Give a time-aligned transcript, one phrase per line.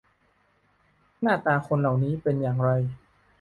[1.21, 2.69] หน้าตาคนเหล่านี้เป็นอย่างไร